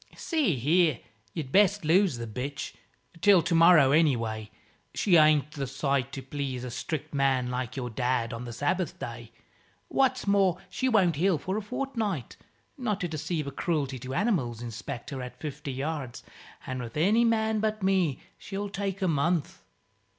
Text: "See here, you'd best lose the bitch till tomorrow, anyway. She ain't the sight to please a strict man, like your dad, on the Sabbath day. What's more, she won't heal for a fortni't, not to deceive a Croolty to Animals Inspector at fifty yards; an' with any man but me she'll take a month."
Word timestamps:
"See 0.17 0.55
here, 0.55 0.99
you'd 1.35 1.51
best 1.51 1.85
lose 1.85 2.17
the 2.17 2.25
bitch 2.25 2.73
till 3.21 3.43
tomorrow, 3.43 3.91
anyway. 3.91 4.49
She 4.95 5.15
ain't 5.15 5.51
the 5.51 5.67
sight 5.67 6.11
to 6.13 6.23
please 6.23 6.63
a 6.63 6.71
strict 6.71 7.13
man, 7.13 7.51
like 7.51 7.75
your 7.75 7.91
dad, 7.91 8.33
on 8.33 8.45
the 8.45 8.51
Sabbath 8.51 8.97
day. 8.97 9.31
What's 9.89 10.25
more, 10.25 10.57
she 10.71 10.89
won't 10.89 11.17
heal 11.17 11.37
for 11.37 11.55
a 11.55 11.61
fortni't, 11.61 12.35
not 12.79 12.99
to 13.01 13.07
deceive 13.07 13.45
a 13.45 13.51
Croolty 13.51 13.99
to 14.01 14.15
Animals 14.15 14.59
Inspector 14.63 15.21
at 15.21 15.39
fifty 15.39 15.71
yards; 15.73 16.23
an' 16.65 16.81
with 16.81 16.97
any 16.97 17.23
man 17.23 17.59
but 17.59 17.83
me 17.83 18.23
she'll 18.39 18.69
take 18.69 19.03
a 19.03 19.07
month." 19.07 19.61